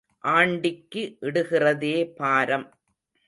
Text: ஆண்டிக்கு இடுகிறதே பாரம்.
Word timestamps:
ஆண்டிக்கு 0.23 1.01
இடுகிறதே 1.21 1.95
பாரம். 2.15 2.67